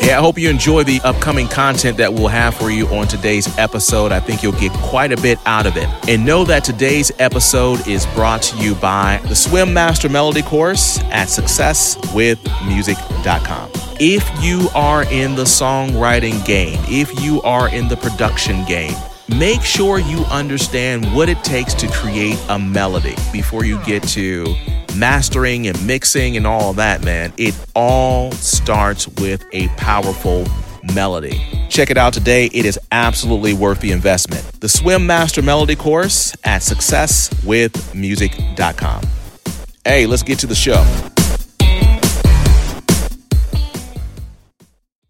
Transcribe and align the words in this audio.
Hey, 0.00 0.12
I 0.12 0.18
hope 0.18 0.36
you 0.36 0.50
enjoy 0.50 0.82
the 0.82 1.00
upcoming 1.04 1.46
content 1.46 1.96
that 1.98 2.12
we'll 2.12 2.26
have 2.26 2.56
for 2.56 2.72
you 2.72 2.88
on 2.88 3.06
today's 3.06 3.56
episode. 3.56 4.10
I 4.10 4.18
think 4.18 4.42
you'll 4.42 4.50
get 4.52 4.72
quite 4.72 5.12
a 5.12 5.16
bit 5.16 5.38
out 5.46 5.64
of 5.64 5.76
it. 5.76 5.88
And 6.08 6.26
know 6.26 6.42
that 6.46 6.64
today's 6.64 7.12
episode 7.20 7.86
is 7.86 8.04
brought 8.06 8.42
to 8.42 8.56
you 8.56 8.74
by 8.74 9.20
the 9.28 9.36
Swim 9.36 9.72
Master 9.72 10.08
Melody 10.08 10.42
course 10.42 10.98
at 11.04 11.28
successwithmusic.com. 11.28 13.70
If 14.00 14.28
you 14.42 14.68
are 14.74 15.04
in 15.04 15.36
the 15.36 15.44
songwriting 15.44 16.44
game, 16.44 16.80
if 16.88 17.22
you 17.22 17.40
are 17.42 17.72
in 17.72 17.86
the 17.86 17.96
production 17.96 18.64
game, 18.64 18.96
make 19.34 19.62
sure 19.62 19.98
you 19.98 20.18
understand 20.30 21.04
what 21.14 21.28
it 21.28 21.42
takes 21.44 21.74
to 21.74 21.88
create 21.88 22.42
a 22.48 22.58
melody 22.58 23.14
before 23.32 23.64
you 23.64 23.78
get 23.84 24.02
to 24.08 24.46
mastering 24.96 25.66
and 25.66 25.86
mixing 25.86 26.36
and 26.36 26.46
all 26.46 26.72
that, 26.74 27.02
man. 27.04 27.32
It 27.36 27.54
all 27.74 28.30
starts 28.32 29.08
with 29.08 29.44
a 29.52 29.68
powerful 29.68 30.46
melody. 30.94 31.40
Check 31.68 31.90
it 31.90 31.96
out 31.96 32.12
today. 32.12 32.46
It 32.46 32.64
is 32.64 32.78
absolutely 32.90 33.54
worth 33.54 33.80
the 33.80 33.92
investment. 33.92 34.42
The 34.60 34.68
Swim 34.68 35.06
Master 35.06 35.42
Melody 35.42 35.76
course 35.76 36.34
at 36.44 36.62
successwithmusic.com. 36.62 39.02
Hey, 39.84 40.06
let's 40.06 40.22
get 40.22 40.38
to 40.40 40.46
the 40.46 40.54
show. 40.54 41.11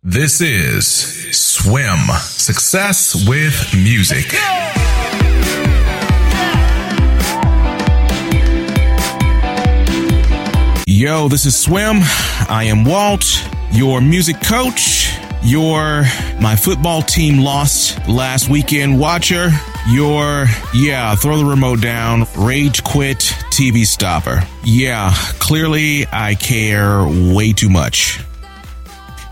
This 0.04 0.40
is 0.40 0.84
Swim 1.30 1.96
Success 2.18 3.14
with 3.28 3.72
Music. 3.72 4.32
Yo, 10.88 11.28
this 11.28 11.46
is 11.46 11.56
Swim. 11.56 12.00
I 12.48 12.64
am 12.64 12.84
Walt, 12.84 13.48
your 13.70 14.00
music 14.00 14.40
coach, 14.42 15.16
your 15.40 16.02
my 16.40 16.56
football 16.56 17.02
team 17.02 17.38
lost 17.38 17.96
last 18.08 18.48
weekend 18.48 18.98
watcher, 18.98 19.50
your 19.88 20.46
yeah, 20.74 21.14
throw 21.14 21.36
the 21.36 21.44
remote 21.44 21.80
down, 21.80 22.26
rage 22.36 22.82
quit 22.82 23.18
TV 23.52 23.86
stopper. 23.86 24.42
Yeah, 24.64 25.14
clearly 25.38 26.06
I 26.10 26.34
care 26.34 27.04
way 27.06 27.52
too 27.52 27.70
much. 27.70 28.18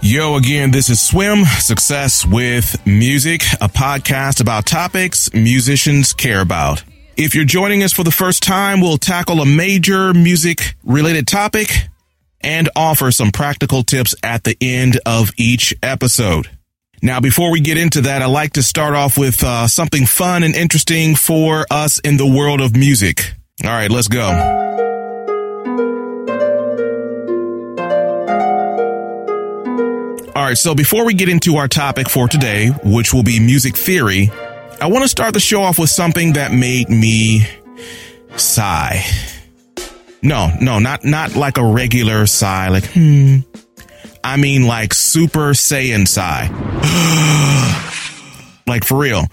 Yo, 0.02 0.36
again, 0.36 0.70
this 0.70 0.88
is 0.88 0.98
Swim 0.98 1.44
Success 1.44 2.24
with 2.24 2.74
Music, 2.86 3.42
a 3.60 3.68
podcast 3.68 4.40
about 4.40 4.64
topics 4.64 5.30
musicians 5.34 6.14
care 6.14 6.40
about. 6.40 6.82
If 7.18 7.34
you're 7.34 7.44
joining 7.44 7.82
us 7.82 7.92
for 7.92 8.02
the 8.02 8.10
first 8.10 8.42
time, 8.42 8.80
we'll 8.80 8.96
tackle 8.96 9.42
a 9.42 9.46
major 9.46 10.14
music 10.14 10.74
related 10.84 11.28
topic 11.28 11.70
and 12.40 12.70
offer 12.74 13.10
some 13.10 13.30
practical 13.30 13.82
tips 13.82 14.14
at 14.22 14.44
the 14.44 14.56
end 14.62 14.98
of 15.04 15.32
each 15.36 15.74
episode. 15.82 16.48
Now, 17.02 17.20
before 17.20 17.50
we 17.50 17.60
get 17.60 17.76
into 17.76 18.00
that, 18.02 18.22
I'd 18.22 18.26
like 18.26 18.54
to 18.54 18.62
start 18.62 18.94
off 18.94 19.18
with 19.18 19.44
uh, 19.44 19.68
something 19.68 20.06
fun 20.06 20.44
and 20.44 20.54
interesting 20.54 21.14
for 21.14 21.66
us 21.70 21.98
in 21.98 22.16
the 22.16 22.26
world 22.26 22.62
of 22.62 22.74
music. 22.74 23.34
All 23.62 23.70
right, 23.70 23.90
let's 23.90 24.08
go. 24.08 24.89
Right, 30.50 30.58
so 30.58 30.74
before 30.74 31.04
we 31.04 31.14
get 31.14 31.28
into 31.28 31.56
our 31.56 31.68
topic 31.68 32.08
for 32.08 32.26
today, 32.26 32.70
which 32.82 33.14
will 33.14 33.22
be 33.22 33.38
music 33.38 33.76
theory, 33.76 34.30
I 34.80 34.88
want 34.88 35.04
to 35.04 35.08
start 35.08 35.32
the 35.32 35.38
show 35.38 35.62
off 35.62 35.78
with 35.78 35.90
something 35.90 36.32
that 36.32 36.50
made 36.50 36.88
me 36.88 37.46
sigh. 38.36 39.04
No, 40.22 40.50
no, 40.60 40.80
not 40.80 41.04
not 41.04 41.36
like 41.36 41.56
a 41.56 41.64
regular 41.64 42.26
sigh, 42.26 42.68
like 42.68 42.84
hmm. 42.86 43.38
I 44.24 44.36
mean 44.38 44.66
like 44.66 44.92
super 44.92 45.50
Saiyan 45.52 46.08
sigh. 46.08 46.48
like 48.66 48.84
for 48.84 48.98
real. 48.98 49.26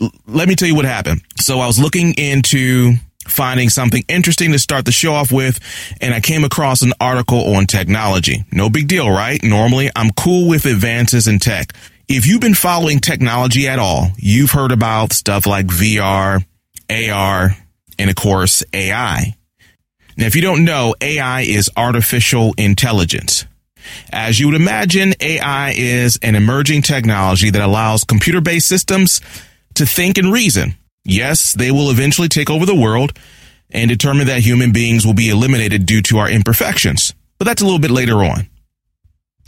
L- 0.00 0.12
let 0.26 0.46
me 0.46 0.56
tell 0.56 0.68
you 0.68 0.74
what 0.74 0.84
happened. 0.84 1.22
So 1.38 1.60
I 1.60 1.66
was 1.66 1.78
looking 1.78 2.12
into 2.14 2.92
finding 3.26 3.68
something 3.68 4.02
interesting 4.08 4.52
to 4.52 4.58
start 4.58 4.84
the 4.84 4.92
show 4.92 5.14
off 5.14 5.30
with, 5.32 5.60
and 6.00 6.14
I 6.14 6.20
came 6.20 6.44
across 6.44 6.82
an 6.82 6.92
article 7.00 7.54
on 7.54 7.66
technology. 7.66 8.44
No 8.52 8.70
big 8.70 8.88
deal, 8.88 9.10
right? 9.10 9.42
Normally, 9.42 9.90
I'm 9.94 10.10
cool 10.10 10.48
with 10.48 10.66
advances 10.66 11.28
in 11.28 11.38
tech. 11.38 11.72
If 12.08 12.26
you've 12.26 12.40
been 12.40 12.54
following 12.54 12.98
technology 12.98 13.68
at 13.68 13.78
all, 13.78 14.08
you've 14.16 14.50
heard 14.50 14.72
about 14.72 15.12
stuff 15.12 15.46
like 15.46 15.66
VR, 15.66 16.44
AR, 16.90 17.56
and 17.98 18.10
of 18.10 18.16
course, 18.16 18.64
AI. 18.72 19.36
Now, 20.16 20.26
if 20.26 20.34
you 20.34 20.42
don't 20.42 20.64
know, 20.64 20.94
AI 21.00 21.42
is 21.42 21.70
artificial 21.76 22.54
intelligence. 22.58 23.46
As 24.12 24.38
you 24.38 24.46
would 24.46 24.60
imagine, 24.60 25.14
AI 25.20 25.72
is 25.76 26.18
an 26.22 26.34
emerging 26.34 26.82
technology 26.82 27.50
that 27.50 27.62
allows 27.62 28.04
computer 28.04 28.40
based 28.40 28.68
systems 28.68 29.20
to 29.74 29.86
think 29.86 30.18
and 30.18 30.32
reason. 30.32 30.74
Yes, 31.04 31.54
they 31.54 31.70
will 31.70 31.90
eventually 31.90 32.28
take 32.28 32.50
over 32.50 32.66
the 32.66 32.74
world 32.74 33.18
and 33.70 33.88
determine 33.88 34.26
that 34.26 34.40
human 34.40 34.72
beings 34.72 35.06
will 35.06 35.14
be 35.14 35.30
eliminated 35.30 35.86
due 35.86 36.02
to 36.02 36.18
our 36.18 36.28
imperfections. 36.28 37.14
But 37.38 37.46
that's 37.46 37.62
a 37.62 37.64
little 37.64 37.80
bit 37.80 37.90
later 37.90 38.22
on. 38.24 38.48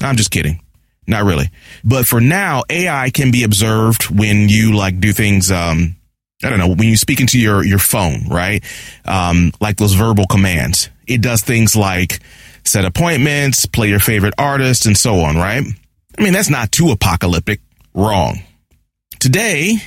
I'm 0.00 0.16
just 0.16 0.30
kidding. 0.30 0.60
Not 1.06 1.24
really. 1.24 1.50
But 1.84 2.06
for 2.06 2.20
now, 2.20 2.62
AI 2.70 3.10
can 3.10 3.30
be 3.30 3.42
observed 3.42 4.08
when 4.10 4.48
you 4.48 4.74
like 4.74 5.00
do 5.00 5.12
things, 5.12 5.50
um, 5.50 5.96
I 6.42 6.48
don't 6.48 6.58
know, 6.58 6.68
when 6.68 6.88
you 6.88 6.96
speak 6.96 7.20
into 7.20 7.38
your, 7.38 7.64
your 7.64 7.78
phone, 7.78 8.28
right? 8.28 8.64
Um, 9.04 9.52
like 9.60 9.76
those 9.76 9.94
verbal 9.94 10.26
commands. 10.26 10.88
It 11.06 11.20
does 11.20 11.42
things 11.42 11.74
like 11.74 12.20
set 12.64 12.84
appointments, 12.84 13.66
play 13.66 13.88
your 13.88 13.98
favorite 14.00 14.34
artist, 14.38 14.86
and 14.86 14.96
so 14.96 15.20
on, 15.20 15.36
right? 15.36 15.64
I 16.19 16.22
mean, 16.22 16.32
that's 16.32 16.50
not 16.50 16.70
too 16.70 16.90
apocalyptic. 16.90 17.60
Wrong. 17.94 18.40
Today, 19.19 19.78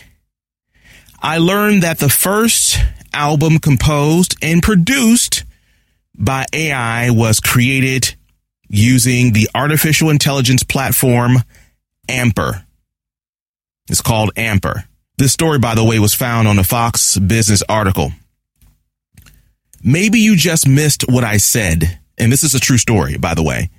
I 1.26 1.40
learned 1.40 1.82
that 1.82 1.98
the 1.98 2.08
first 2.08 2.78
album 3.12 3.58
composed 3.58 4.36
and 4.44 4.62
produced 4.62 5.44
by 6.16 6.46
AI 6.54 7.10
was 7.10 7.40
created 7.40 8.14
using 8.70 9.34
the 9.34 9.50
artificial 9.56 10.12
intelligence 10.12 10.62
platform 10.62 11.38
Amper. 12.08 12.64
It's 13.90 14.02
called 14.02 14.36
Amper. 14.36 14.84
This 15.18 15.34
story, 15.34 15.58
by 15.58 15.74
the 15.74 15.84
way, 15.84 15.98
was 15.98 16.14
found 16.14 16.48
on 16.48 16.60
a 16.60 16.64
Fox 16.64 17.18
Business 17.18 17.64
article. 17.68 18.12
Maybe 19.84 20.20
you 20.20 20.36
just 20.36 20.68
missed 20.68 21.06
what 21.10 21.24
I 21.24 21.38
said, 21.38 22.02
and 22.20 22.32
this 22.32 22.44
is 22.44 22.54
a 22.54 22.60
true 22.60 22.78
story, 22.78 23.18
by 23.18 23.34
the 23.34 23.42
way. 23.42 23.72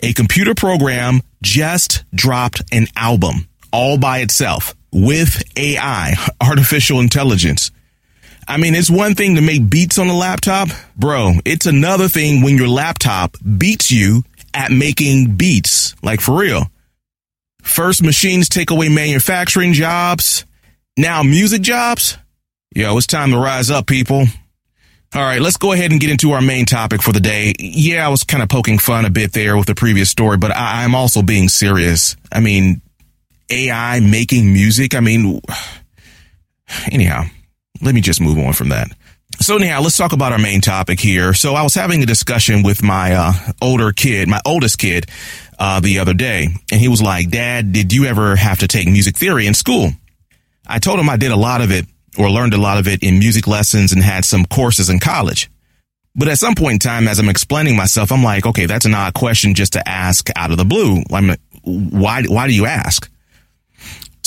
A 0.00 0.14
computer 0.14 0.54
program 0.54 1.20
just 1.42 2.04
dropped 2.14 2.62
an 2.72 2.86
album 2.96 3.46
all 3.74 3.98
by 3.98 4.20
itself 4.20 4.74
with 4.92 5.42
AI, 5.56 6.14
artificial 6.40 7.00
intelligence. 7.00 7.70
I 8.46 8.56
mean, 8.56 8.74
it's 8.74 8.90
one 8.90 9.14
thing 9.14 9.34
to 9.34 9.42
make 9.42 9.68
beats 9.68 9.98
on 9.98 10.08
a 10.08 10.16
laptop, 10.16 10.68
bro. 10.96 11.34
It's 11.44 11.66
another 11.66 12.08
thing 12.08 12.42
when 12.42 12.56
your 12.56 12.68
laptop 12.68 13.36
beats 13.58 13.90
you 13.90 14.24
at 14.54 14.70
making 14.70 15.36
beats, 15.36 15.94
like 16.02 16.20
for 16.20 16.38
real. 16.38 16.70
First, 17.62 18.02
machines 18.02 18.48
take 18.48 18.70
away 18.70 18.88
manufacturing 18.88 19.74
jobs. 19.74 20.46
Now, 20.96 21.22
music 21.22 21.60
jobs. 21.60 22.16
Yo, 22.74 22.96
it's 22.96 23.06
time 23.06 23.30
to 23.32 23.38
rise 23.38 23.70
up, 23.70 23.86
people. 23.86 24.24
All 25.14 25.22
right, 25.22 25.40
let's 25.40 25.56
go 25.56 25.72
ahead 25.72 25.90
and 25.90 26.00
get 26.00 26.10
into 26.10 26.32
our 26.32 26.42
main 26.42 26.66
topic 26.66 27.02
for 27.02 27.12
the 27.12 27.20
day. 27.20 27.54
Yeah, 27.58 28.06
I 28.06 28.10
was 28.10 28.24
kind 28.24 28.42
of 28.42 28.48
poking 28.50 28.78
fun 28.78 29.04
a 29.06 29.10
bit 29.10 29.32
there 29.32 29.56
with 29.56 29.66
the 29.66 29.74
previous 29.74 30.10
story, 30.10 30.36
but 30.36 30.50
I, 30.50 30.84
am 30.84 30.94
also 30.94 31.22
being 31.22 31.48
serious. 31.48 32.14
I 32.30 32.40
mean, 32.40 32.82
AI 33.50 34.00
making 34.00 34.52
music. 34.52 34.94
I 34.94 35.00
mean, 35.00 35.40
anyhow, 36.90 37.24
let 37.82 37.94
me 37.94 38.00
just 38.00 38.20
move 38.20 38.38
on 38.38 38.52
from 38.52 38.70
that. 38.70 38.88
So 39.40 39.56
anyhow, 39.56 39.80
let's 39.82 39.96
talk 39.96 40.12
about 40.12 40.32
our 40.32 40.38
main 40.38 40.60
topic 40.60 40.98
here. 40.98 41.32
So 41.32 41.54
I 41.54 41.62
was 41.62 41.74
having 41.74 42.02
a 42.02 42.06
discussion 42.06 42.62
with 42.62 42.82
my 42.82 43.14
uh, 43.14 43.32
older 43.62 43.92
kid, 43.92 44.28
my 44.28 44.40
oldest 44.44 44.78
kid, 44.78 45.06
uh, 45.58 45.80
the 45.80 46.00
other 46.00 46.14
day, 46.14 46.48
and 46.72 46.80
he 46.80 46.88
was 46.88 47.02
like, 47.02 47.30
"Dad, 47.30 47.72
did 47.72 47.92
you 47.92 48.06
ever 48.06 48.36
have 48.36 48.60
to 48.60 48.68
take 48.68 48.88
music 48.88 49.16
theory 49.16 49.46
in 49.46 49.54
school?" 49.54 49.90
I 50.66 50.78
told 50.78 50.98
him 50.98 51.08
I 51.08 51.16
did 51.16 51.30
a 51.30 51.36
lot 51.36 51.60
of 51.60 51.70
it 51.70 51.86
or 52.18 52.30
learned 52.30 52.54
a 52.54 52.58
lot 52.58 52.78
of 52.78 52.88
it 52.88 53.02
in 53.02 53.18
music 53.18 53.46
lessons 53.46 53.92
and 53.92 54.02
had 54.02 54.24
some 54.24 54.44
courses 54.44 54.90
in 54.90 54.98
college. 54.98 55.50
But 56.14 56.28
at 56.28 56.38
some 56.38 56.54
point 56.54 56.74
in 56.74 56.78
time, 56.80 57.06
as 57.06 57.18
I'm 57.20 57.28
explaining 57.28 57.76
myself, 57.76 58.10
I'm 58.10 58.24
like, 58.24 58.44
okay, 58.44 58.66
that's 58.66 58.86
an 58.86 58.94
odd 58.94 59.14
question 59.14 59.54
just 59.54 59.74
to 59.74 59.88
ask 59.88 60.28
out 60.34 60.50
of 60.50 60.58
the 60.58 60.64
blue. 60.64 61.02
I'm 61.12 61.36
why, 61.62 62.24
why 62.24 62.48
do 62.48 62.54
you 62.54 62.66
ask? 62.66 63.08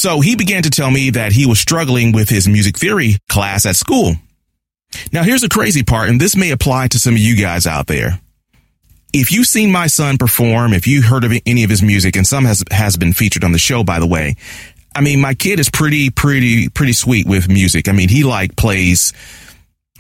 So 0.02 0.20
he 0.20 0.36
began 0.36 0.64
to 0.64 0.72
tell 0.72 0.90
me 0.90 1.12
that 1.12 1.32
he 1.32 1.46
was 1.46 1.60
struggling 1.60 2.12
with 2.12 2.28
his 2.28 2.48
music 2.48 2.76
theory 2.76 3.18
class 3.30 3.68
at 3.68 3.76
school. 3.76 4.16
Now 5.14 5.22
here's 5.22 5.42
the 5.42 5.48
crazy 5.48 5.84
part, 5.84 6.10
and 6.10 6.20
this 6.20 6.36
may 6.36 6.50
apply 6.50 6.88
to 6.88 6.98
some 6.98 7.14
of 7.14 7.20
you 7.20 7.36
guys 7.40 7.68
out 7.68 7.86
there. 7.86 8.20
If 9.14 9.32
you've 9.32 9.46
seen 9.46 9.72
my 9.72 9.86
son 9.86 10.18
perform, 10.18 10.74
if 10.74 10.88
you 10.88 11.04
heard 11.04 11.24
of 11.24 11.32
any 11.46 11.64
of 11.64 11.70
his 11.70 11.84
music, 11.84 12.16
and 12.16 12.26
some 12.26 12.46
has, 12.46 12.64
has 12.72 12.98
been 12.98 13.14
featured 13.14 13.44
on 13.44 13.52
the 13.52 13.60
show, 13.60 13.84
by 13.84 14.00
the 14.00 14.08
way, 14.08 14.38
I 14.96 15.02
mean, 15.02 15.22
my 15.22 15.36
kid 15.36 15.60
is 15.60 15.70
pretty, 15.70 16.10
pretty, 16.10 16.70
pretty 16.70 16.94
sweet 16.94 17.28
with 17.28 17.48
music. 17.48 17.88
I 17.88 17.92
mean, 17.92 18.10
he 18.10 18.24
like 18.24 18.56
plays 18.56 19.14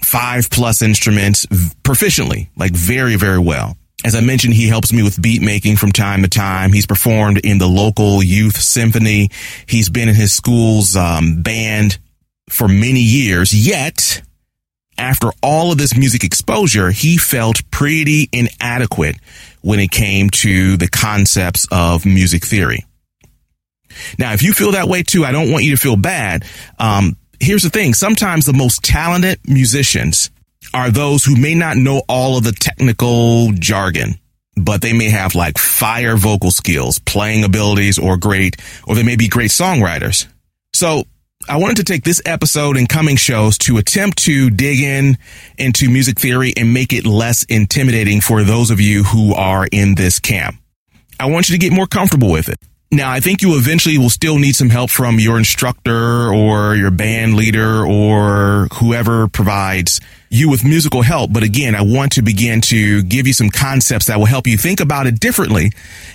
five 0.01 0.50
plus 0.50 0.81
instruments 0.81 1.45
proficiently, 1.45 2.50
like 2.56 2.71
very, 2.71 3.18
very 3.18 3.38
well. 3.38 3.77
As 4.03 4.15
I 4.15 4.21
mentioned, 4.21 4.56
he 4.56 4.68
helps 4.68 4.92
me 4.92 5.03
with 5.03 5.21
beat 5.21 5.42
making 5.42 5.77
from 5.77 5.92
time 5.92 6.24
to 6.24 6.27
time. 6.27 6.74
He's 6.74 6.88
performed 6.88 7.38
in 7.39 7.59
the 7.59 7.68
local 7.68 8.24
youth 8.24 8.57
symphony. 8.57 9.30
He's 9.68 9.89
been 9.89 10.09
in 10.09 10.15
his 10.15 10.33
school's 10.33 10.95
um, 10.95 11.44
band 11.44 12.00
for 12.50 12.68
many 12.68 13.01
years. 13.01 13.53
Yet, 13.53 14.24
after 14.98 15.30
all 15.44 15.71
of 15.71 15.77
this 15.77 15.95
music 15.95 16.24
exposure, 16.24 16.89
he 16.89 17.18
felt 17.18 17.69
pretty 17.69 18.27
inadequate 18.33 19.18
when 19.62 19.80
it 19.80 19.92
came 19.92 20.31
to 20.31 20.77
the 20.77 20.88
concepts 20.88 21.68
of 21.71 22.06
music 22.06 22.44
theory. 22.44 22.86
Now, 24.18 24.33
if 24.33 24.42
you 24.42 24.54
feel 24.54 24.71
that 24.71 24.88
way 24.88 25.04
too, 25.04 25.25
I 25.25 25.31
don't 25.31 25.51
want 25.51 25.63
you 25.63 25.71
to 25.71 25.81
feel 25.81 25.95
bad. 25.95 26.45
Um, 26.80 27.18
here's 27.39 27.63
the 27.63 27.69
thing. 27.69 27.94
Sometimes 27.94 28.45
the 28.45 28.54
most 28.54 28.83
talented 28.83 29.39
musicians 29.47 30.31
are 30.73 30.89
those 30.89 31.23
who 31.23 31.35
may 31.35 31.56
not 31.56 31.77
know 31.77 32.01
all 32.07 32.38
of 32.38 32.44
the 32.44 32.51
technical 32.51 33.51
jargon, 33.53 34.15
but 34.56 34.81
they 34.81 34.94
may 34.94 35.09
have 35.09 35.35
like 35.35 35.57
fire 35.57 36.15
vocal 36.15 36.51
skills, 36.51 37.00
playing 37.00 37.44
abilities, 37.44 38.00
or 38.00 38.18
great, 38.18 38.57
or 38.88 38.95
they 38.95 39.03
may 39.03 39.15
be 39.15 39.27
great 39.27 39.51
songwriters. 39.51 40.27
So 40.73 41.03
I 41.50 41.57
wanted 41.57 41.77
to 41.77 41.83
take 41.83 42.03
this 42.03 42.21
episode 42.25 42.77
and 42.77 42.88
coming 42.88 43.15
shows 43.15 43.57
to 43.59 43.77
attempt 43.77 44.19
to 44.19 44.50
dig 44.50 44.79
in 44.79 45.18
into 45.57 45.89
music 45.89 46.19
theory 46.19 46.53
and 46.56 46.73
make 46.73 46.94
it 46.94 47.06
less 47.06 47.44
intimidating 47.44 48.21
for 48.21 48.44
those 48.44 48.71
of 48.71 48.79
you 48.79 49.03
who 49.03 49.33
are 49.33 49.68
in 49.71 49.95
this 49.95 50.19
camp. 50.19 50.56
I 51.19 51.25
want 51.25 51.50
you 51.50 51.53
to 51.56 51.59
get 51.59 51.73
more 51.73 51.88
comfortable 51.88 52.31
with 52.31 52.50
it. 52.50 52.57
Now, 52.94 53.10
I 53.10 53.22
think 53.22 53.42
you 53.42 53.58
eventually 53.58 53.98
will 53.98 54.10
still 54.10 54.38
need 54.38 54.54
some 54.54 54.70
help 54.70 54.90
from 54.90 55.18
your 55.18 55.38
instructor 55.38 56.34
or 56.34 56.76
your 56.76 56.92
band 56.92 57.36
leader 57.36 57.86
or 57.86 58.68
whoever 58.74 59.30
provides 59.30 60.02
you 60.30 60.50
with 60.50 60.66
musical 60.66 61.02
help. 61.02 61.32
But 61.32 61.44
again, 61.44 61.74
I 61.74 61.84
want 61.84 62.12
to 62.14 62.22
begin 62.22 62.60
to 62.62 63.02
give 63.04 63.28
you 63.28 63.34
some 63.34 63.50
concepts 63.50 64.08
that 64.08 64.18
will 64.18 64.26
help 64.26 64.46
you 64.46 64.58
think 64.58 64.82
about 64.82 65.08
it 65.08 65.22
differently. 65.22 65.72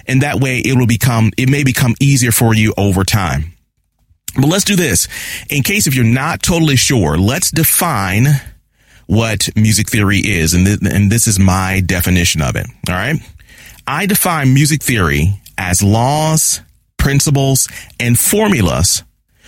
And 0.06 0.20
that 0.20 0.38
way 0.38 0.58
it 0.58 0.76
will 0.76 0.86
become, 0.86 1.32
it 1.38 1.48
may 1.48 1.64
become 1.64 1.94
easier 1.98 2.30
for 2.30 2.54
you 2.54 2.74
over 2.76 3.04
time. 3.04 3.54
But 4.34 4.48
let's 4.48 4.64
do 4.64 4.76
this. 4.76 5.08
In 5.48 5.62
case 5.62 5.86
if 5.86 5.94
you're 5.94 6.04
not 6.04 6.42
totally 6.42 6.76
sure, 6.76 7.16
let's 7.16 7.50
define 7.50 8.26
what 9.06 9.48
music 9.56 9.88
theory 9.88 10.18
is. 10.18 10.52
And, 10.52 10.66
th- 10.66 10.80
and 10.82 11.10
this 11.10 11.26
is 11.26 11.38
my 11.38 11.80
definition 11.80 12.42
of 12.42 12.54
it. 12.54 12.66
All 12.86 12.94
right. 12.94 13.16
I 13.86 14.04
define 14.04 14.52
music 14.52 14.82
theory 14.82 15.40
as 15.56 15.82
laws, 15.82 16.60
principles, 17.06 17.68
and 18.00 18.18
formulas 18.18 19.04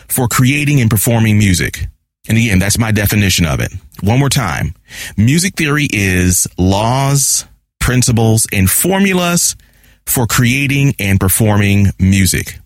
for 0.07 0.29
creating 0.29 0.81
and 0.81 0.89
performing 0.89 1.37
music. 1.37 1.89
And 2.29 2.39
again, 2.39 2.61
that's 2.61 2.79
my 2.79 2.93
definition 2.93 3.47
of 3.47 3.59
it. 3.59 3.73
One 4.01 4.21
more 4.21 4.29
time. 4.29 4.77
Music 5.17 5.57
theory 5.57 5.89
is 5.93 6.47
laws, 6.57 7.47
principles, 7.81 8.47
and 8.53 8.71
formulas 8.71 9.57
for 10.07 10.29
creating 10.29 10.95
and 11.01 11.19
performing 11.19 11.89
music. 11.99 12.61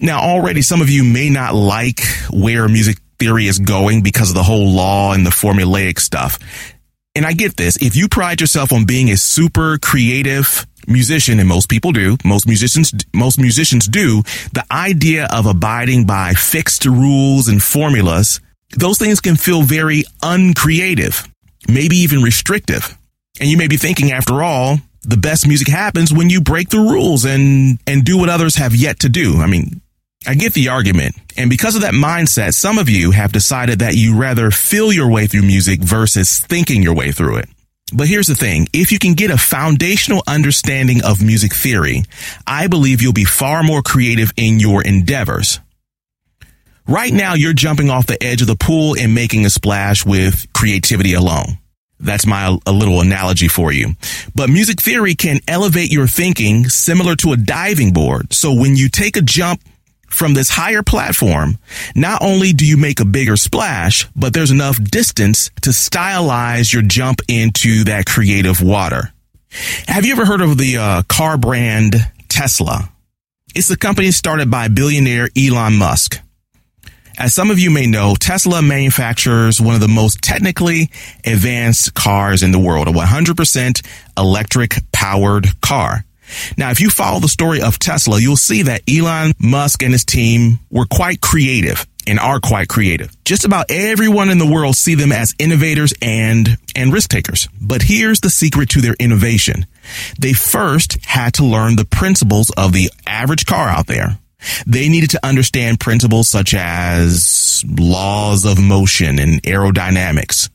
Now, 0.00 0.20
already 0.20 0.62
some 0.62 0.80
of 0.80 0.88
you 0.88 1.04
may 1.04 1.28
not 1.28 1.54
like 1.54 2.00
where 2.30 2.66
music 2.66 2.96
theory 3.18 3.46
is 3.46 3.58
going 3.58 4.02
because 4.02 4.30
of 4.30 4.36
the 4.36 4.42
whole 4.42 4.72
law 4.72 5.12
and 5.12 5.26
the 5.26 5.30
formulaic 5.30 5.98
stuff. 6.00 6.38
And 7.14 7.24
I 7.24 7.32
get 7.32 7.56
this. 7.56 7.76
If 7.80 7.94
you 7.94 8.08
pride 8.08 8.40
yourself 8.40 8.72
on 8.72 8.86
being 8.86 9.10
a 9.10 9.16
super 9.16 9.78
creative 9.78 10.66
musician, 10.88 11.38
and 11.38 11.48
most 11.48 11.68
people 11.68 11.92
do, 11.92 12.16
most 12.24 12.46
musicians, 12.46 12.92
most 13.12 13.38
musicians 13.38 13.86
do, 13.86 14.22
the 14.52 14.64
idea 14.70 15.28
of 15.30 15.46
abiding 15.46 16.06
by 16.06 16.32
fixed 16.32 16.84
rules 16.84 17.48
and 17.48 17.62
formulas, 17.62 18.40
those 18.76 18.98
things 18.98 19.20
can 19.20 19.36
feel 19.36 19.62
very 19.62 20.04
uncreative, 20.22 21.28
maybe 21.68 21.96
even 21.96 22.20
restrictive. 22.22 22.96
And 23.40 23.48
you 23.48 23.56
may 23.56 23.68
be 23.68 23.76
thinking, 23.76 24.10
after 24.10 24.42
all, 24.42 24.78
the 25.02 25.16
best 25.16 25.46
music 25.46 25.68
happens 25.68 26.12
when 26.12 26.30
you 26.30 26.40
break 26.40 26.70
the 26.70 26.78
rules 26.78 27.24
and, 27.24 27.78
and 27.86 28.04
do 28.04 28.18
what 28.18 28.28
others 28.28 28.56
have 28.56 28.74
yet 28.74 29.00
to 29.00 29.08
do. 29.08 29.40
I 29.40 29.46
mean, 29.46 29.80
I 30.26 30.34
get 30.34 30.54
the 30.54 30.68
argument. 30.68 31.14
And 31.36 31.50
because 31.50 31.74
of 31.76 31.82
that 31.82 31.94
mindset, 31.94 32.54
some 32.54 32.78
of 32.78 32.88
you 32.88 33.10
have 33.10 33.32
decided 33.32 33.80
that 33.80 33.94
you 33.94 34.16
rather 34.16 34.50
feel 34.50 34.92
your 34.92 35.10
way 35.10 35.26
through 35.26 35.42
music 35.42 35.80
versus 35.80 36.40
thinking 36.40 36.82
your 36.82 36.94
way 36.94 37.12
through 37.12 37.38
it. 37.38 37.48
But 37.92 38.08
here's 38.08 38.26
the 38.26 38.34
thing. 38.34 38.66
If 38.72 38.92
you 38.92 38.98
can 38.98 39.14
get 39.14 39.30
a 39.30 39.36
foundational 39.36 40.22
understanding 40.26 41.04
of 41.04 41.22
music 41.22 41.54
theory, 41.54 42.04
I 42.46 42.66
believe 42.66 43.02
you'll 43.02 43.12
be 43.12 43.24
far 43.24 43.62
more 43.62 43.82
creative 43.82 44.32
in 44.36 44.58
your 44.58 44.82
endeavors. 44.82 45.60
Right 46.86 47.12
now, 47.12 47.34
you're 47.34 47.52
jumping 47.52 47.90
off 47.90 48.06
the 48.06 48.22
edge 48.22 48.42
of 48.42 48.46
the 48.46 48.56
pool 48.56 48.96
and 48.98 49.14
making 49.14 49.46
a 49.46 49.50
splash 49.50 50.04
with 50.04 50.52
creativity 50.52 51.14
alone. 51.14 51.58
That's 52.00 52.26
my 52.26 52.58
a 52.66 52.72
little 52.72 53.00
analogy 53.00 53.48
for 53.48 53.72
you. 53.72 53.94
But 54.34 54.50
music 54.50 54.80
theory 54.80 55.14
can 55.14 55.40
elevate 55.48 55.92
your 55.92 56.06
thinking 56.06 56.68
similar 56.68 57.16
to 57.16 57.32
a 57.32 57.36
diving 57.36 57.92
board. 57.92 58.34
So 58.34 58.52
when 58.52 58.76
you 58.76 58.88
take 58.88 59.16
a 59.16 59.22
jump 59.22 59.62
from 60.14 60.34
this 60.34 60.48
higher 60.48 60.82
platform, 60.82 61.58
not 61.94 62.22
only 62.22 62.52
do 62.52 62.66
you 62.66 62.76
make 62.76 63.00
a 63.00 63.04
bigger 63.04 63.36
splash, 63.36 64.06
but 64.14 64.32
there's 64.32 64.50
enough 64.50 64.82
distance 64.82 65.50
to 65.62 65.70
stylize 65.70 66.72
your 66.72 66.82
jump 66.82 67.20
into 67.28 67.84
that 67.84 68.06
creative 68.06 68.62
water. 68.62 69.12
Have 69.86 70.04
you 70.04 70.12
ever 70.12 70.24
heard 70.24 70.40
of 70.40 70.58
the 70.58 70.78
uh, 70.78 71.02
car 71.08 71.36
brand 71.36 71.96
Tesla? 72.28 72.90
It's 73.54 73.68
the 73.68 73.76
company 73.76 74.10
started 74.10 74.50
by 74.50 74.68
billionaire 74.68 75.28
Elon 75.36 75.76
Musk. 75.76 76.20
As 77.16 77.32
some 77.32 77.52
of 77.52 77.60
you 77.60 77.70
may 77.70 77.86
know, 77.86 78.16
Tesla 78.18 78.60
manufactures 78.60 79.60
one 79.60 79.76
of 79.76 79.80
the 79.80 79.86
most 79.86 80.20
technically 80.20 80.90
advanced 81.24 81.94
cars 81.94 82.42
in 82.42 82.50
the 82.50 82.58
world, 82.58 82.88
a 82.88 82.92
100% 82.92 83.86
electric 84.18 84.74
powered 84.90 85.60
car. 85.60 86.04
Now, 86.56 86.70
if 86.70 86.80
you 86.80 86.90
follow 86.90 87.20
the 87.20 87.28
story 87.28 87.62
of 87.62 87.78
Tesla, 87.78 88.20
you'll 88.20 88.36
see 88.36 88.62
that 88.62 88.82
Elon 88.88 89.32
Musk 89.38 89.82
and 89.82 89.92
his 89.92 90.04
team 90.04 90.58
were 90.70 90.86
quite 90.86 91.20
creative 91.20 91.86
and 92.06 92.18
are 92.18 92.40
quite 92.40 92.68
creative. 92.68 93.14
Just 93.24 93.44
about 93.44 93.70
everyone 93.70 94.30
in 94.30 94.38
the 94.38 94.50
world 94.50 94.76
see 94.76 94.94
them 94.94 95.12
as 95.12 95.34
innovators 95.38 95.92
and, 96.02 96.58
and 96.76 96.92
risk 96.92 97.10
takers. 97.10 97.48
But 97.60 97.82
here's 97.82 98.20
the 98.20 98.30
secret 98.30 98.70
to 98.70 98.80
their 98.80 98.94
innovation. 98.98 99.66
They 100.18 100.32
first 100.32 101.04
had 101.04 101.34
to 101.34 101.44
learn 101.44 101.76
the 101.76 101.84
principles 101.84 102.50
of 102.56 102.72
the 102.72 102.90
average 103.06 103.46
car 103.46 103.68
out 103.68 103.86
there. 103.86 104.18
They 104.66 104.88
needed 104.88 105.10
to 105.10 105.26
understand 105.26 105.80
principles 105.80 106.28
such 106.28 106.54
as 106.54 107.64
laws 107.66 108.44
of 108.44 108.60
motion 108.60 109.18
and 109.18 109.42
aerodynamics. 109.42 110.50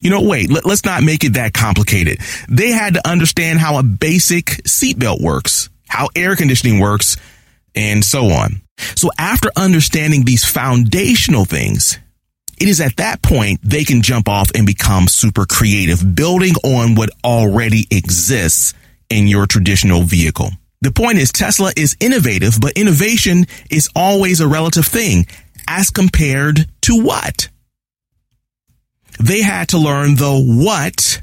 You 0.00 0.10
know, 0.10 0.22
wait, 0.22 0.50
let, 0.50 0.64
us 0.64 0.84
not 0.84 1.02
make 1.02 1.24
it 1.24 1.34
that 1.34 1.52
complicated. 1.52 2.18
They 2.48 2.70
had 2.70 2.94
to 2.94 3.08
understand 3.08 3.58
how 3.58 3.78
a 3.78 3.82
basic 3.82 4.46
seatbelt 4.64 5.20
works, 5.20 5.70
how 5.88 6.08
air 6.14 6.36
conditioning 6.36 6.78
works, 6.78 7.16
and 7.74 8.04
so 8.04 8.26
on. 8.26 8.62
So 8.94 9.10
after 9.18 9.50
understanding 9.56 10.24
these 10.24 10.44
foundational 10.44 11.44
things, 11.44 11.98
it 12.60 12.68
is 12.68 12.80
at 12.80 12.96
that 12.96 13.22
point 13.22 13.60
they 13.62 13.84
can 13.84 14.02
jump 14.02 14.28
off 14.28 14.50
and 14.54 14.66
become 14.66 15.08
super 15.08 15.46
creative, 15.46 16.14
building 16.14 16.54
on 16.64 16.94
what 16.94 17.10
already 17.24 17.86
exists 17.90 18.74
in 19.10 19.26
your 19.26 19.46
traditional 19.46 20.02
vehicle. 20.02 20.50
The 20.80 20.92
point 20.92 21.18
is 21.18 21.32
Tesla 21.32 21.72
is 21.76 21.96
innovative, 21.98 22.60
but 22.60 22.72
innovation 22.78 23.46
is 23.68 23.88
always 23.96 24.40
a 24.40 24.46
relative 24.46 24.86
thing 24.86 25.26
as 25.66 25.90
compared 25.90 26.66
to 26.82 27.02
what? 27.02 27.48
They 29.18 29.42
had 29.42 29.68
to 29.68 29.78
learn 29.78 30.14
the 30.14 30.32
what 30.32 31.20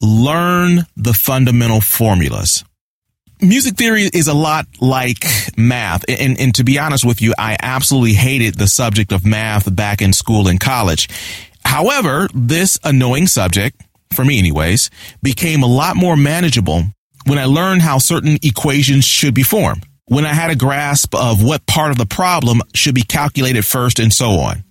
Learn 0.00 0.86
the 0.96 1.14
fundamental 1.14 1.80
formulas 1.80 2.64
music 3.40 3.76
theory 3.76 4.08
is 4.12 4.28
a 4.28 4.34
lot 4.34 4.66
like 4.80 5.24
math. 5.56 6.04
And, 6.08 6.38
and 6.38 6.54
to 6.54 6.64
be 6.64 6.78
honest 6.78 7.04
with 7.04 7.20
you, 7.20 7.34
I 7.38 7.56
absolutely 7.60 8.14
hated 8.14 8.56
the 8.56 8.66
subject 8.66 9.12
of 9.12 9.24
math 9.24 9.74
back 9.74 10.02
in 10.02 10.12
school 10.12 10.48
and 10.48 10.60
college. 10.60 11.08
However, 11.64 12.28
this 12.34 12.78
annoying 12.84 13.26
subject, 13.26 13.80
for 14.14 14.24
me 14.24 14.38
anyways, 14.38 14.90
became 15.22 15.62
a 15.62 15.66
lot 15.66 15.96
more 15.96 16.16
manageable 16.16 16.84
when 17.26 17.38
I 17.38 17.46
learned 17.46 17.82
how 17.82 17.98
certain 17.98 18.38
equations 18.42 19.04
should 19.04 19.34
be 19.34 19.42
formed, 19.42 19.84
when 20.06 20.24
I 20.24 20.32
had 20.32 20.50
a 20.50 20.56
grasp 20.56 21.14
of 21.14 21.42
what 21.42 21.66
part 21.66 21.90
of 21.90 21.98
the 21.98 22.06
problem 22.06 22.62
should 22.72 22.94
be 22.94 23.02
calculated 23.02 23.64
first 23.64 23.98
and 23.98 24.12
so 24.12 24.30
on. 24.38 24.62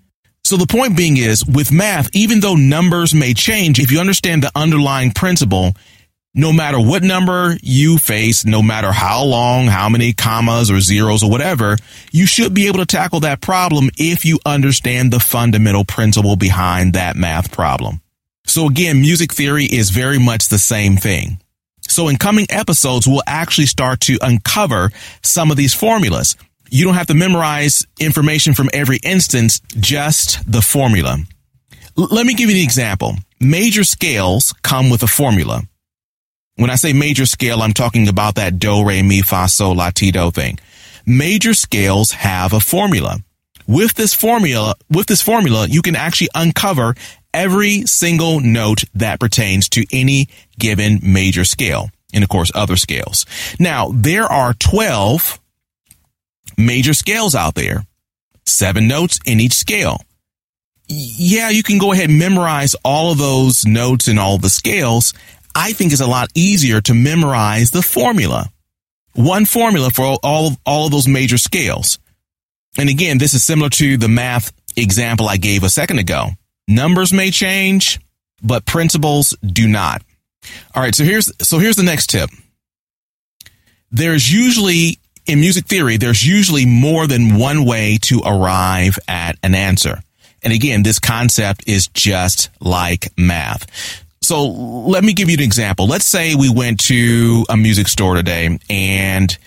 So 0.46 0.58
the 0.58 0.68
point 0.68 0.96
being 0.96 1.18
is 1.18 1.44
with 1.44 1.72
math, 1.72 2.08
even 2.14 2.40
though 2.40 2.54
numbers 2.54 3.16
may 3.16 3.34
change, 3.34 3.80
if 3.80 3.92
you 3.92 4.00
understand 4.00 4.44
the 4.44 4.52
underlying 4.54 5.10
principle, 5.10 5.74
no 6.36 6.54
matter 6.54 6.80
what 6.80 7.02
number 7.02 7.56
you 7.64 7.98
face, 7.98 8.46
no 8.46 8.62
matter 8.62 8.92
how 8.92 9.24
long, 9.24 9.66
how 9.66 9.90
many 9.90 10.14
commas 10.14 10.70
or 10.70 10.82
zeros 10.82 11.24
or 11.24 11.32
whatever, 11.32 11.78
you 12.12 12.28
should 12.28 12.54
be 12.54 12.68
able 12.68 12.78
to 12.78 12.86
tackle 12.86 13.22
that 13.22 13.42
problem 13.42 13.90
if 13.98 14.24
you 14.24 14.38
understand 14.46 15.12
the 15.12 15.20
fundamental 15.20 15.84
principle 15.84 16.36
behind 16.36 16.94
that 16.94 17.16
math 17.16 17.52
problem. 17.52 18.00
So 18.46 18.68
again, 18.68 19.02
music 19.02 19.34
theory 19.34 19.66
is 19.66 19.90
very 19.90 20.20
much 20.20 20.50
the 20.50 20.60
same 20.60 20.96
thing. 20.96 21.42
So 21.82 22.08
in 22.08 22.18
coming 22.18 22.46
episodes, 22.52 23.08
we'll 23.08 23.24
actually 23.26 23.66
start 23.66 24.02
to 24.02 24.20
uncover 24.22 24.92
some 25.24 25.50
of 25.50 25.58
these 25.58 25.74
formulas. 25.74 26.36
You 26.70 26.86
don't 26.86 26.96
have 26.96 27.08
to 27.08 27.14
memorize 27.14 27.86
information 28.00 28.54
from 28.54 28.70
every 28.74 28.98
instance, 29.04 29.62
just 29.80 30.40
the 30.52 30.62
formula. 30.62 31.18
L- 31.98 32.08
let 32.12 32.26
me 32.26 32.34
give 32.34 32.50
you 32.50 32.56
an 32.56 32.64
example. 32.64 33.16
Major 33.40 33.84
scales 33.84 34.54
come 34.64 34.90
with 34.90 35.04
a 35.04 35.08
formula. 35.08 35.64
When 36.56 36.70
I 36.70 36.76
say 36.76 36.94
major 36.94 37.26
scale, 37.26 37.62
I'm 37.62 37.74
talking 37.74 38.08
about 38.08 38.36
that 38.36 38.60
do, 38.60 38.84
re, 38.86 39.04
mi, 39.04 39.22
fa, 39.22 39.48
sol, 39.48 39.76
la, 39.76 39.92
ti, 39.92 40.12
do 40.12 40.32
thing. 40.32 40.58
Major 41.06 41.54
scales 41.54 42.12
have 42.12 42.54
a 42.54 42.60
formula. 42.60 43.18
With 43.68 43.96
this 43.96 44.14
formula, 44.14 44.76
with 44.90 45.08
this 45.08 45.22
formula, 45.22 45.68
you 45.68 45.82
can 45.82 45.96
actually 45.96 46.30
uncover 46.34 46.96
every 47.34 47.82
single 47.86 48.40
note 48.40 48.86
that 48.94 49.20
pertains 49.20 49.68
to 49.70 49.86
any 49.92 50.30
given 50.58 51.00
major 51.04 51.44
scale. 51.44 51.90
And 52.14 52.24
of 52.24 52.30
course, 52.30 52.52
other 52.56 52.78
scales. 52.78 53.26
Now, 53.60 53.92
there 53.94 54.26
are 54.26 54.54
12 54.54 55.40
major 56.58 56.94
scales 56.94 57.36
out 57.36 57.56
there, 57.56 57.86
seven 58.46 58.88
notes 58.88 59.20
in 59.26 59.40
each 59.40 59.54
scale. 59.54 60.02
Yeah, 60.88 61.50
you 61.50 61.64
can 61.64 61.80
go 61.80 61.94
ahead 61.94 62.10
and 62.10 62.20
memorize 62.20 62.76
all 62.84 63.12
of 63.12 63.18
those 63.18 63.66
notes 63.66 64.08
and 64.08 64.20
all 64.20 64.38
the 64.38 64.50
scales 64.50 65.14
I 65.56 65.72
think 65.72 65.94
it's 65.94 66.02
a 66.02 66.08
lot 66.08 66.30
easier 66.36 66.82
to 66.82 66.94
memorize 66.94 67.72
the 67.72 67.82
formula. 67.82 68.50
One 69.14 69.46
formula 69.46 69.90
for 69.90 70.18
all, 70.22 70.48
of, 70.48 70.58
all 70.66 70.86
of 70.86 70.92
those 70.92 71.08
major 71.08 71.38
scales. 71.38 71.98
And 72.78 72.90
again, 72.90 73.18
this 73.18 73.34
is 73.34 73.46
similar 73.46 73.70
to 73.70 73.96
the 73.96 74.10
math 74.10 74.52
example 74.76 75.30
I 75.30 75.38
gave 75.38 75.64
a 75.64 75.70
second 75.70 76.00
ago. 76.00 76.32
Numbers 76.68 77.14
may 77.14 77.32
change, 77.32 78.02
but 78.44 78.66
principles 78.66 79.34
do 79.46 79.70
not. 79.70 80.04
All 80.76 80.84
right. 80.84 80.94
So 80.94 81.06
here's, 81.06 81.32
so 81.48 81.58
here's 81.58 81.78
the 81.78 81.84
next 81.84 82.08
tip. 82.08 82.30
There's 83.92 84.32
usually 84.32 85.00
in 85.26 85.40
music 85.40 85.66
theory, 85.66 85.98
there's 85.98 86.26
usually 86.26 86.66
more 86.66 87.08
than 87.08 87.38
one 87.38 87.66
way 87.66 87.98
to 88.04 88.22
arrive 88.26 89.00
at 89.08 89.38
an 89.44 89.56
answer. 89.56 90.02
And 90.44 90.54
again, 90.54 90.84
this 90.84 91.00
concept 91.00 91.68
is 91.68 91.88
just 91.88 92.50
like 92.60 93.12
math. 93.18 93.66
So 94.22 94.46
let 94.46 95.04
me 95.04 95.14
give 95.14 95.30
you 95.30 95.36
an 95.38 95.44
example. 95.44 95.88
Let's 95.88 96.06
say 96.08 96.36
we 96.36 96.50
went 96.50 96.80
to 96.82 97.46
a 97.50 97.58
music 97.58 97.88
store 97.88 98.16
today 98.16 98.60
and 98.70 99.38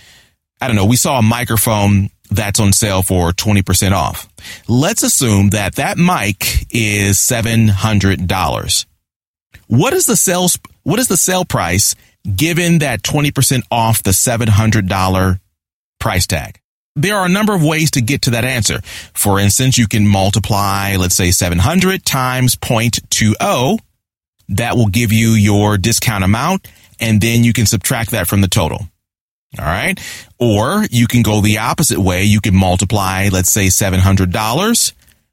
I 0.61 0.67
don't 0.67 0.77
know, 0.77 0.87
we 0.87 0.97
saw 0.97 1.19
a 1.19 1.23
microphone 1.23 2.11
that's 2.31 2.61
on 2.61 2.73
sale 2.73 3.03
for 3.03 3.31
20% 3.33 3.93
off. 3.93 4.29
Let's 4.69 5.03
assume 5.03 5.51
that 5.51 5.77
that 5.77 5.99
mic 5.99 6.67
is 6.71 7.17
$700. 7.17 8.87
What 9.67 9.93
is 9.93 10.07
the 10.07 10.17
sales, 10.17 10.59
what 10.83 10.99
is 10.99 11.09
the 11.09 11.17
sale 11.17 11.45
price 11.45 11.95
given 12.35 12.81
that 12.81 13.03
20% 13.03 13.63
off 13.71 14.03
the 14.03 14.11
$700 14.11 15.41
price 15.99 16.27
tag? 16.27 16.61
There 16.97 17.17
are 17.17 17.27
a 17.27 17.31
number 17.31 17.55
of 17.55 17.63
ways 17.63 17.93
to 17.93 18.01
get 18.01 18.23
to 18.23 18.31
that 18.31 18.45
answer. 18.45 18.81
For 19.15 19.39
instance, 19.39 19.79
you 19.79 19.87
can 19.87 20.07
multiply, 20.07 20.97
let's 20.97 21.15
say 21.15 21.31
700 21.31 22.05
times 22.05 22.57
0.20 22.57 23.79
that 24.51 24.77
will 24.77 24.89
give 24.89 25.13
you 25.13 25.31
your 25.31 25.79
discount 25.79 26.25
amount 26.25 26.67
and 26.99 27.21
then 27.21 27.45
you 27.45 27.53
can 27.53 27.67
subtract 27.67 28.11
that 28.11 28.27
from 28.27 28.41
the 28.41 28.49
total. 28.49 28.89
All 29.59 29.65
right. 29.65 29.99
Or 30.39 30.85
you 30.91 31.07
can 31.07 31.23
go 31.23 31.41
the 31.41 31.59
opposite 31.59 31.99
way. 31.99 32.25
You 32.25 32.41
can 32.41 32.55
multiply, 32.55 33.29
let's 33.33 33.51
say 33.51 33.67
$700 33.67 34.93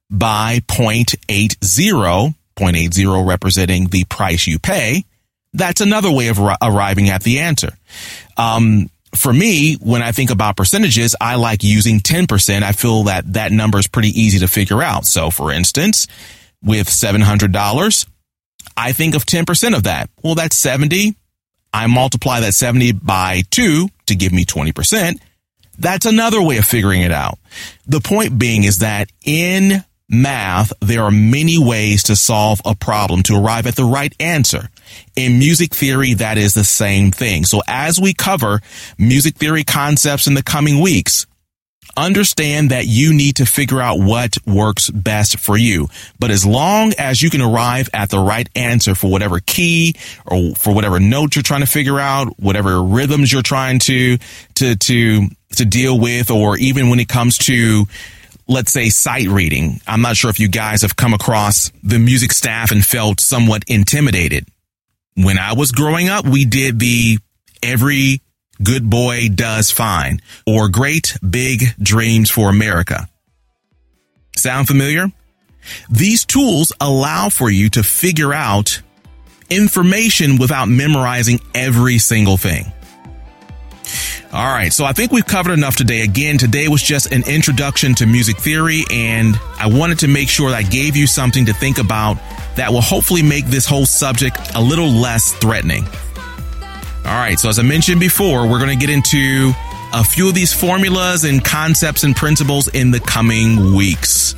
by 0.10 0.60
0.80, 0.68 1.58
0.80 1.58 3.28
representing 3.28 3.88
the 3.88 4.06
price 4.06 4.48
you 4.48 4.60
pay. 4.60 5.04
That's 5.54 5.82
another 5.82 6.12
way 6.12 6.28
of 6.28 6.40
arriving 6.40 7.10
at 7.10 7.24
the 7.24 7.40
answer. 7.40 7.78
Um, 8.38 8.90
for 9.18 9.34
me, 9.34 9.76
when 9.76 10.02
I 10.02 10.12
think 10.12 10.30
about 10.30 10.58
percentages, 10.58 11.16
I 11.20 11.36
like 11.36 11.64
using 11.64 12.00
10%. 12.00 12.64
I 12.64 12.72
feel 12.72 13.04
that 13.04 13.34
that 13.34 13.52
number 13.52 13.80
is 13.80 13.88
pretty 13.88 14.10
easy 14.10 14.40
to 14.40 14.48
figure 14.48 14.82
out. 14.82 15.06
So 15.06 15.30
for 15.30 15.52
instance, 15.52 16.08
with 16.64 16.88
$700, 16.88 18.08
I 18.78 18.92
think 18.92 19.16
of 19.16 19.26
10% 19.26 19.76
of 19.76 19.84
that. 19.84 20.10
Well, 20.24 20.36
that's 20.36 20.58
70. 20.58 21.16
I 21.74 21.88
multiply 21.88 22.40
that 22.42 22.54
70 22.54 22.94
by 22.94 23.44
two 23.52 23.90
to 24.08 24.16
give 24.16 24.32
me 24.32 24.46
20%. 24.46 25.20
That's 25.78 26.06
another 26.06 26.42
way 26.42 26.58
of 26.58 26.66
figuring 26.66 27.02
it 27.02 27.12
out. 27.12 27.38
The 27.86 28.00
point 28.00 28.40
being 28.40 28.64
is 28.64 28.80
that 28.80 29.10
in 29.26 29.84
math, 30.10 30.72
there 30.82 31.04
are 31.04 31.12
many 31.12 31.58
ways 31.58 32.04
to 32.04 32.16
solve 32.16 32.62
a 32.66 32.76
problem 32.76 33.24
to 33.24 33.36
arrive 33.36 33.68
at 33.68 33.76
the 33.76 33.86
right 33.86 34.14
answer. 34.20 34.70
In 35.16 35.40
music 35.40 35.74
theory, 35.74 36.14
that 36.16 36.38
is 36.38 36.54
the 36.54 36.64
same 36.64 37.12
thing. 37.12 37.44
So 37.44 37.62
as 37.68 38.00
we 38.00 38.14
cover 38.14 38.62
music 38.98 39.36
theory 39.36 39.64
concepts 39.64 40.28
in 40.28 40.36
the 40.36 40.44
coming 40.44 40.80
weeks, 40.80 41.26
understand 41.98 42.72
that 42.72 42.86
you 42.88 43.14
need 43.14 43.38
to 43.38 43.46
figure 43.46 43.82
out 43.82 44.00
what 44.00 44.36
works 44.46 44.90
best 44.90 45.40
for 45.40 45.58
you. 45.58 45.88
But 46.20 46.32
as 46.32 46.46
long 46.46 46.94
as 46.98 47.22
you 47.22 47.30
can 47.30 47.42
arrive 47.42 47.90
at 47.94 48.10
the 48.10 48.20
right 48.20 48.50
answer 48.56 48.96
for 48.96 49.10
whatever 49.10 49.40
key 49.40 49.96
or 50.26 50.56
for 50.56 50.74
whatever 50.74 51.00
note 51.00 51.36
you're 51.36 51.44
trying 51.44 51.62
to 51.62 51.68
figure 51.68 52.00
out, 52.00 52.40
whatever 52.40 52.82
rhythms 52.82 53.32
you're 53.32 53.42
trying 53.42 53.80
to, 53.80 54.18
to, 54.56 54.76
to, 54.76 55.28
to 55.56 55.66
deal 55.66 56.00
with, 56.00 56.32
or 56.32 56.58
even 56.58 56.90
when 56.90 57.00
it 57.00 57.08
comes 57.08 57.38
to, 57.38 57.86
let's 58.48 58.72
say 58.72 58.90
sight 58.90 59.28
reading. 59.28 59.82
I'm 59.88 60.02
not 60.02 60.18
sure 60.18 60.30
if 60.30 60.40
you 60.40 60.48
guys 60.48 60.82
have 60.82 60.96
come 60.96 61.14
across 61.14 61.72
the 61.84 62.00
music 62.00 62.32
staff 62.32 62.72
and 62.72 62.86
felt 62.86 63.20
somewhat 63.20 63.64
intimidated. 63.68 64.48
When 65.16 65.38
I 65.38 65.54
was 65.54 65.72
growing 65.72 66.10
up, 66.10 66.26
we 66.26 66.46
did 66.46 66.80
the 66.80 67.20
every 67.64 68.22
Good 68.64 68.90
Boy 68.90 69.30
Does 69.34 69.72
Fine, 69.72 70.22
or 70.48 70.70
Great 70.70 71.18
Big 71.28 71.76
Dreams 71.82 72.30
for 72.30 72.50
America. 72.50 73.08
Sound 74.38 74.68
familiar? 74.68 75.08
These 75.90 76.26
tools 76.26 76.72
allow 76.80 77.30
for 77.30 77.50
you 77.50 77.70
to 77.72 77.84
figure 77.84 78.34
out 78.34 78.82
information 79.50 80.38
without 80.38 80.68
memorizing 80.68 81.40
every 81.54 81.98
single 81.98 82.38
thing. 82.38 82.72
All 84.36 84.52
right, 84.52 84.74
so 84.74 84.84
I 84.84 84.92
think 84.92 85.14
we've 85.14 85.26
covered 85.26 85.54
enough 85.54 85.78
today. 85.78 86.02
Again, 86.02 86.38
today 86.38 86.68
was 86.68 86.84
just 86.84 87.10
an 87.14 87.24
introduction 87.26 87.96
to 87.96 88.06
music 88.06 88.36
theory, 88.36 88.84
and 88.92 89.40
I 89.58 89.68
wanted 89.68 90.00
to 90.00 90.10
make 90.10 90.28
sure 90.28 90.50
that 90.50 90.58
I 90.58 90.64
gave 90.64 90.98
you 90.98 91.08
something 91.08 91.46
to 91.46 91.54
think 91.54 91.78
about 91.78 92.18
that 92.58 92.70
will 92.70 92.82
hopefully 92.82 93.24
make 93.24 93.46
this 93.46 93.66
whole 93.66 93.86
subject 93.86 94.38
a 94.54 94.62
little 94.62 94.90
less 94.90 95.32
threatening. 95.36 95.86
All 97.06 97.14
right, 97.18 97.40
so 97.40 97.48
as 97.48 97.60
I 97.60 97.62
mentioned 97.62 98.02
before, 98.02 98.46
we're 98.46 98.60
going 98.60 98.78
to 98.78 98.86
get 98.86 98.90
into 98.94 99.54
a 99.94 100.04
few 100.04 100.28
of 100.28 100.36
these 100.36 100.54
formulas 100.54 101.24
and 101.24 101.42
concepts 101.42 102.04
and 102.04 102.14
principles 102.14 102.68
in 102.68 102.92
the 102.92 103.00
coming 103.00 103.74
weeks. 103.74 104.36